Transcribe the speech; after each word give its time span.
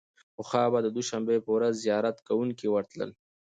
پخوا 0.35 0.63
به 0.71 0.79
د 0.83 0.87
دوشنبې 0.97 1.37
په 1.45 1.49
ورځ 1.55 1.73
زیارت 1.85 2.17
کوونکي 2.27 2.67
ورتلل. 2.69 3.11